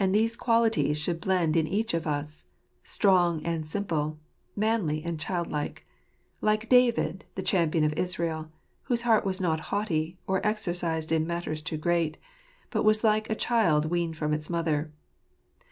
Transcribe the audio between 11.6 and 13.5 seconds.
too great, but was like a